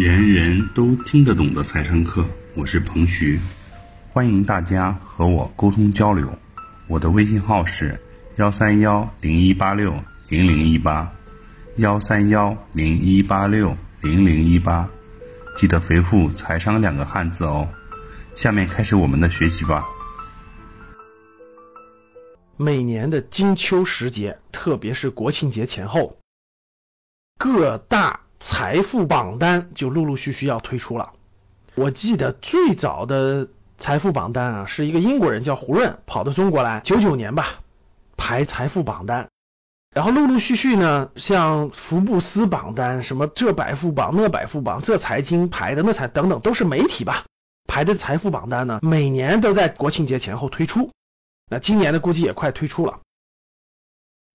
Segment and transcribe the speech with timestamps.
[0.00, 3.38] 人人都听得懂的财商课，我是彭徐，
[4.10, 6.26] 欢迎大家和我沟通交流。
[6.86, 8.00] 我的微信号是
[8.36, 9.92] 幺三幺零一八六
[10.30, 11.12] 零零一八，
[11.76, 14.88] 幺三幺零一八六零零一八，
[15.54, 17.68] 记得回复“财商”两个汉字哦。
[18.34, 19.84] 下面开始我们的学习吧。
[22.56, 26.16] 每年的金秋时节，特别是国庆节前后，
[27.36, 31.12] 各大财富榜单就陆陆续续要推出了。
[31.74, 37.60] 我记得最早的财富榜单啊，是一个英国人叫胡润跑到中国来，九九年吧，
[38.16, 39.28] 排财富榜单。
[39.94, 47.26] 然后陆陆续续呢，像福布斯榜单、什么这百富榜、那百富榜、这财经排的那财等等，都是媒体吧
[47.66, 50.90] 排的财富榜单呢，每年都在国庆节前后推出。
[51.50, 53.00] 那今年的估计也快推出了。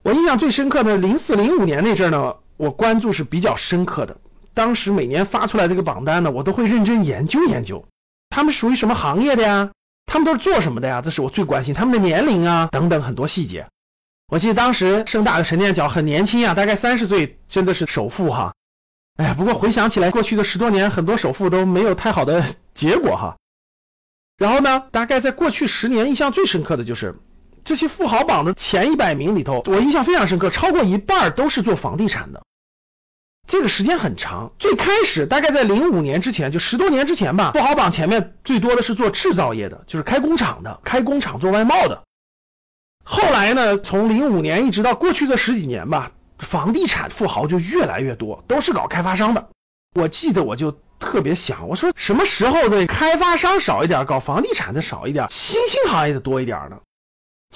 [0.04, 2.36] 我印象最深刻的零四零五年那阵呢。
[2.56, 4.18] 我关注是比较深刻的，
[4.54, 7.86] 当时每年发出来这个榜单呢，我都会认真研究研究，
[8.30, 9.70] 他们属于什么行业的呀？
[10.06, 11.02] 他们都是做什么的呀？
[11.02, 13.66] 这是我最关心他们的年龄啊等等很多细节。
[14.28, 18.54] 我记得当时盛大的陈念角很年轻呀，大概三十岁，真的是首富哈。
[19.16, 23.36] 哎呀，不过回想起来，过去的十多年，很多首富都没有太好的结果哈。
[24.38, 27.16] 然后呢，大概在过去十年，印象最深刻的就是。
[27.66, 32.42] 这些富豪榜的前一百名里头，我印象非常深刻，超过一半都是做房地产的。
[33.48, 42.04] 这个时间很长，最开始大概在零五年之前，就十多年之前吧，富豪榜前面最多的是做制造业的，就是开工厂的，开工厂做外贸的。
[43.04, 49.48] 后来呢，从零五年一直到过去这十几年吧，房地产富豪就越来越多，都是搞开发商的。
[49.92, 56.78] 我记得我就特别想，我说什么时候的开发商少一点，搞房地产的少一点，新兴行业的多一点呢？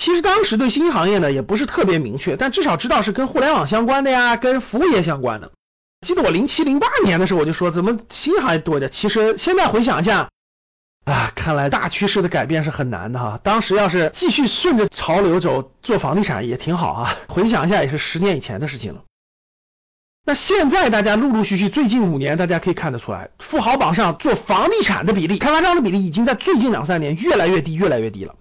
[0.00, 5.52] 其实当时对新兴行业呢也不是特别明确，但至少知道是跟互联网相关的呀，跟服务业相关的。
[6.00, 8.90] 记得我零七零八年的时候我就说，怎么新兴行业多一点？
[8.90, 10.30] 其实现在回想一下，
[11.04, 13.38] 啊，看来大趋势的改变是很难的哈。
[13.42, 17.14] 当时要是继续顺着潮流走，做房地产也挺好啊。
[17.28, 19.02] 回想一下，也是十年以前的事情了。
[20.24, 28.36] 那现在大家陆陆续续，最近五年大家可以看得出来，富豪榜上做房地产的比例，开发商的比例已经在最近两三年越来越低，越来越低了。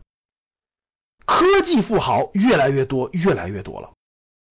[1.30, 3.92] 科技富豪越来越多，越来越多了，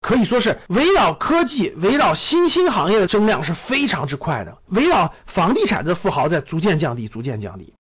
[0.01, 4.59] 可以说是围绕科技、围绕新兴行业的增量是非常之快的。
[4.69, 7.75] 围绕房地产的富豪在逐渐降低，逐渐降低。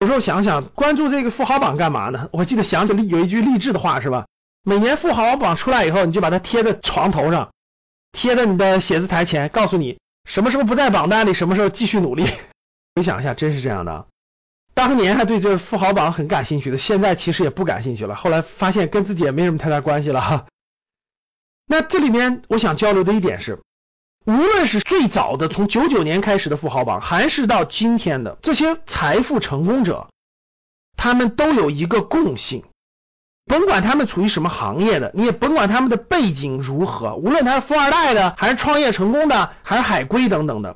[0.00, 2.30] 有时候想想，关注这个富豪榜干嘛呢？
[2.32, 4.24] 我记得想起有一句励志的话，是吧？
[4.64, 7.50] 每年富豪榜出来以后，你就把它贴在床头上，
[8.12, 12.24] 贴在你的写字台前，告诉你什么时候不在榜单里，什么时候继续努力。
[12.96, 14.06] 回想一下，真是这样的。
[14.82, 18.16] 当年还对这个富豪榜很感兴趣的，现在其实也不感兴趣了。
[18.16, 20.46] 后来发现跟自己也没什么太大关系了哈。
[21.68, 23.60] 那这里面我想交流的一点是，
[24.26, 30.08] 无论是最早的从九九年开始的富豪榜，还是到今天的这些财富成功者，
[30.96, 32.64] 他们都有一个共性，
[33.44, 40.74] 甭管他们处于什么行业的，你也甭管他们的背景如何，无论他是富二代的，还是创业成功的，还是海归等等的，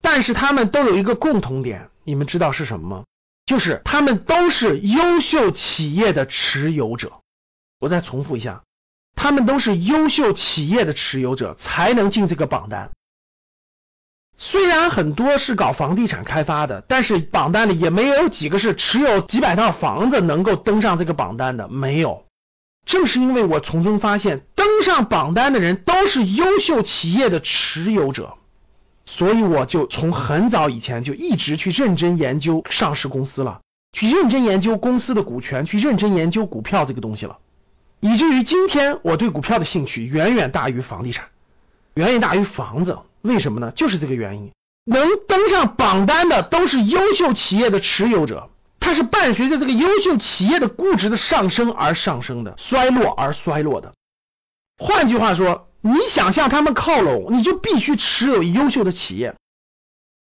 [0.00, 3.04] 但是他们都有一个共同点，你们知道是什么吗？
[3.46, 7.12] 就是他们都是优秀企业的持有者。
[7.78, 8.62] 我再重复一下，
[9.14, 12.90] 他们都是优秀企业的持有者才能进这个榜单。
[14.36, 22.26] 虽然很多是搞房地产开发的，但是榜单里也没有几个是持有几百套房子能够登上这个榜单的，没有。
[22.84, 28.36] 正是因为我从中发现，登上榜单的人都是优秀企业的持有者。
[29.14, 33.60] 所以我就从很早以前就一直去认真研究上市公司了，
[33.92, 37.38] 去认真研究公司的股权，去认真研究股票这个东西了，
[38.00, 41.28] 以至于今天我对股票的兴趣远远大于房地产，
[41.94, 42.98] 远远大于房子。
[43.22, 43.70] 为什么呢？
[43.70, 44.50] 就是这个原因。
[44.84, 53.92] 能登上榜单的都是优秀企业的持有者，它是伴随着这个优秀企业的估值的上升而上升的，衰落而衰落的。
[54.76, 55.68] 换句话说。
[55.86, 59.34] 你想向他们靠拢，你就必须持有优秀的企业。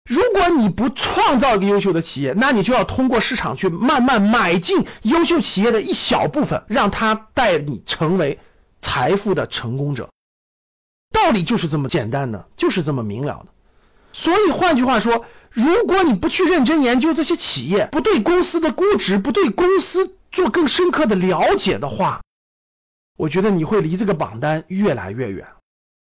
[0.09, 8.39] 如果你不创造一个优秀的企业，那你就要通过市场去慢慢买进优秀企业的一小部分，让他带你成为
[8.79, 10.09] 财富的成功者。
[11.11, 13.51] 道理就是这么简单的，就是这么明了的。
[14.13, 22.21] 所以换句话说，如果你不去认真研究这些企业，不对公司的估值，不对公司做更深刻的了解的话，
[23.19, 25.47] 我觉得你会离这个榜单越来越远。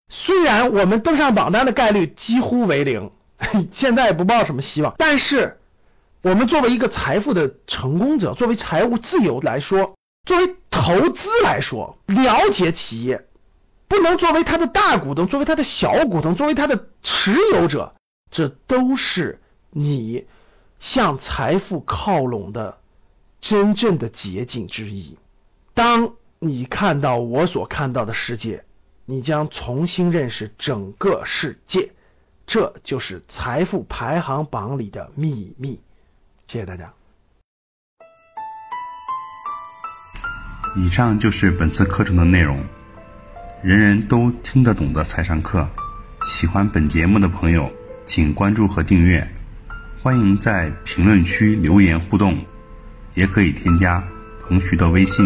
[0.09, 3.11] 虽然我们登上榜单的概率几乎为零，
[3.71, 4.93] 现在也不抱什么希望。
[4.97, 5.57] 但是，
[6.21, 9.95] 我们作为一个财富的成功者，作为财务自由来说，
[10.25, 13.25] 作为投资来说，了解企业，
[13.87, 17.95] 不能作为他的大股东，作为他的小股东，作为他的持有者，
[18.29, 19.39] 这都是
[19.69, 20.25] 你
[20.77, 22.79] 向财富靠拢的
[23.39, 25.17] 真正的捷径之一。
[25.73, 28.63] 当你看到我所看到的世界，
[29.05, 31.91] 你将重新认识整个世界。
[32.45, 35.81] 这就是财富排行榜里的秘密。
[36.45, 36.93] 谢谢大家。
[40.75, 42.63] 以上就是本次课程的内容，
[43.63, 45.67] 人人都听得懂的财商课。
[46.21, 47.71] 喜欢本节目的朋友，
[48.05, 49.27] 请关注和订阅。
[50.03, 52.37] 欢迎在评论区留言互动，
[53.15, 54.07] 也可以添加
[54.39, 55.25] 彭徐的微信：